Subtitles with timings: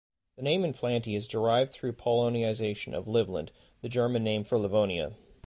[0.35, 3.49] The name "Inflanty" is derived through Polonization of "Livland",
[3.83, 5.11] the German name for Livonia.